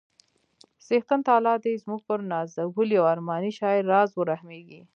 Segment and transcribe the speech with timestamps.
[0.85, 4.81] څښتن تعالی دې زموږ پر نازولي او ارماني شاعر راز ورحمیږي